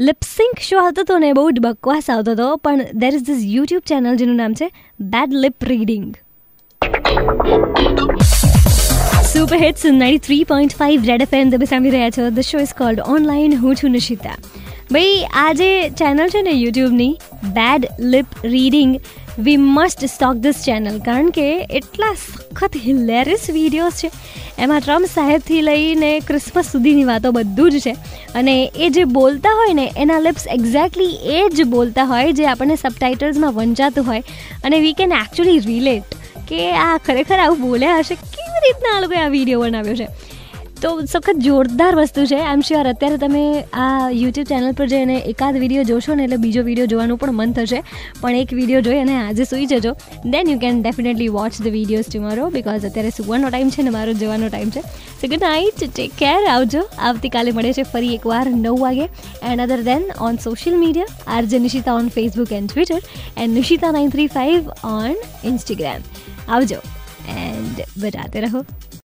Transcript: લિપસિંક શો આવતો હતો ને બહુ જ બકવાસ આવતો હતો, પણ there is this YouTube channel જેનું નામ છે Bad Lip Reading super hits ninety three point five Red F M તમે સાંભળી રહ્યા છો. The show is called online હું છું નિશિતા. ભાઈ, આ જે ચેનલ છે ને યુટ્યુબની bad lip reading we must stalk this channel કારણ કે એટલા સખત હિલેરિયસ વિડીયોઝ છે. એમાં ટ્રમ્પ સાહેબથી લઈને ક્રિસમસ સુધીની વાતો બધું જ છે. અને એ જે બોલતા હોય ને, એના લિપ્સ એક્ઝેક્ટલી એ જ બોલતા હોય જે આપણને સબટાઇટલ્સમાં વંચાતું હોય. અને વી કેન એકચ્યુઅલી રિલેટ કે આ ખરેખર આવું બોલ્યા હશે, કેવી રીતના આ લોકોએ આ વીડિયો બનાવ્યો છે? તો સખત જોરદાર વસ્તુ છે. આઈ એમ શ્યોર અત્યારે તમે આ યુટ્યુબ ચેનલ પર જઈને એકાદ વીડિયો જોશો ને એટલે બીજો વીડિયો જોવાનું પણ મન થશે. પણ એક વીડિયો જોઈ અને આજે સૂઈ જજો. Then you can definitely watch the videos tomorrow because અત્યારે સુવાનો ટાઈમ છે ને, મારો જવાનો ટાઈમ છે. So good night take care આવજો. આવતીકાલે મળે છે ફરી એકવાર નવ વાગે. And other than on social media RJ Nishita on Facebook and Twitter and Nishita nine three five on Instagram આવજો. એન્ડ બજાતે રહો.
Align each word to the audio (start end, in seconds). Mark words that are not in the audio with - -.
લિપસિંક 0.00 0.60
શો 0.60 0.78
આવતો 0.78 1.02
હતો 1.02 1.18
ને 1.18 1.32
બહુ 1.32 1.50
જ 1.50 1.60
બકવાસ 1.60 2.06
આવતો 2.10 2.32
હતો, 2.32 2.56
પણ 2.56 2.84
there 2.94 3.14
is 3.14 3.24
this 3.24 3.42
YouTube 3.44 3.82
channel 3.86 4.16
જેનું 4.16 4.36
નામ 4.36 4.54
છે 4.54 4.68
Bad 5.00 5.34
Lip 5.34 5.64
Reading 5.64 6.14
super 9.32 9.56
hits 9.56 9.84
ninety 9.84 10.18
three 10.18 10.44
point 10.44 10.76
five 10.76 11.04
Red 11.04 11.22
F 11.22 11.34
M 11.34 11.50
તમે 11.50 11.64
સાંભળી 11.64 11.90
રહ્યા 11.90 12.10
છો. 12.10 12.30
The 12.30 12.40
show 12.40 12.58
is 12.58 12.72
called 12.78 13.00
online 13.06 13.56
હું 13.56 13.76
છું 13.76 13.90
નિશિતા. 13.90 14.36
ભાઈ, 14.92 15.24
આ 15.34 15.52
જે 15.52 15.88
ચેનલ 15.90 16.28
છે 16.28 16.42
ને 16.42 16.50
યુટ્યુબની 16.50 17.12
bad 17.44 17.86
lip 18.00 18.26
reading 18.44 18.96
we 19.46 19.56
must 19.56 20.02
stalk 20.12 20.40
this 20.44 20.58
channel 20.64 20.96
કારણ 21.06 21.28
કે 21.36 21.44
એટલા 21.78 22.14
સખત 22.22 22.74
હિલેરિયસ 22.86 23.44
વિડીયોઝ 23.56 24.00
છે. 24.00 24.10
એમાં 24.58 24.80
ટ્રમ્પ 24.80 25.10
સાહેબથી 25.12 25.60
લઈને 25.68 26.10
ક્રિસમસ 26.28 26.72
સુધીની 26.72 27.04
વાતો 27.04 27.32
બધું 27.32 27.70
જ 27.70 27.80
છે. 27.80 27.94
અને 28.34 28.54
એ 28.86 28.90
જે 28.96 29.04
બોલતા 29.18 29.54
હોય 29.60 29.76
ને, 29.80 29.86
એના 29.96 30.18
લિપ્સ 30.18 30.44
એક્ઝેક્ટલી 30.56 31.14
એ 31.36 31.48
જ 31.48 31.68
બોલતા 31.76 32.04
હોય 32.04 32.32
જે 32.32 32.46
આપણને 32.46 32.76
સબટાઇટલ્સમાં 32.76 33.56
વંચાતું 33.58 34.10
હોય. 34.10 34.22
અને 34.64 34.76
વી 34.80 34.92
કેન 34.92 35.16
એકચ્યુઅલી 35.22 35.64
રિલેટ 35.68 36.18
કે 36.50 36.60
આ 36.72 36.98
ખરેખર 36.98 37.38
આવું 37.38 37.60
બોલ્યા 37.68 38.02
હશે, 38.02 38.18
કેવી 38.36 38.60
રીતના 38.66 38.94
આ 38.96 39.00
લોકોએ 39.00 39.22
આ 39.24 39.32
વીડિયો 39.36 39.62
બનાવ્યો 39.62 39.96
છે? 40.02 40.08
તો 40.82 40.90
સખત 41.06 41.40
જોરદાર 41.44 41.94
વસ્તુ 41.94 42.22
છે. 42.26 42.36
આઈ 42.36 42.52
એમ 42.52 42.60
શ્યોર 42.60 42.84
અત્યારે 42.90 43.16
તમે 43.16 43.42
આ 43.72 43.86
યુટ્યુબ 44.18 44.46
ચેનલ 44.50 44.68
પર 44.72 44.86
જઈને 44.86 45.16
એકાદ 45.32 45.56
વીડિયો 45.62 45.82
જોશો 45.90 46.14
ને 46.14 46.24
એટલે 46.24 46.36
બીજો 46.36 46.62
વીડિયો 46.68 46.86
જોવાનું 46.86 47.18
પણ 47.18 47.32
મન 47.32 47.52
થશે. 47.52 47.80
પણ 48.20 48.38
એક 48.42 48.54
વીડિયો 48.58 48.80
જોઈ 48.80 49.00
અને 49.00 49.12
આજે 49.16 49.44
સૂઈ 49.44 49.66
જજો. 49.66 49.92
Then 50.34 50.50
you 50.52 50.58
can 50.58 50.82
definitely 50.82 51.28
watch 51.28 51.58
the 51.58 51.68
videos 51.76 52.08
tomorrow 52.08 52.50
because 52.50 52.86
અત્યારે 52.90 53.10
સુવાનો 53.10 53.48
ટાઈમ 53.48 53.70
છે 53.70 53.82
ને, 53.82 53.90
મારો 53.90 54.12
જવાનો 54.12 54.48
ટાઈમ 54.48 54.70
છે. 54.70 54.82
So 55.20 55.28
good 55.28 55.44
night 55.48 55.84
take 55.84 56.16
care 56.22 56.40
આવજો. 56.56 56.84
આવતીકાલે 56.98 57.52
મળે 57.52 57.72
છે 57.72 57.82
ફરી 57.82 58.14
એકવાર 58.14 58.46
નવ 58.48 58.76
વાગે. 58.84 59.06
And 59.42 59.60
other 59.66 59.82
than 59.90 60.06
on 60.28 60.38
social 60.38 60.78
media 60.84 61.36
RJ 61.38 61.58
Nishita 61.58 61.94
on 61.94 62.08
Facebook 62.08 62.52
and 62.52 62.70
Twitter 62.70 63.00
and 63.36 63.54
Nishita 63.60 63.92
nine 63.98 64.10
three 64.16 64.26
five 64.26 64.72
on 64.84 65.14
Instagram 65.44 66.00
આવજો. 66.48 66.80
એન્ડ 67.28 67.84
બજાતે 68.02 68.40
રહો. 68.46 68.64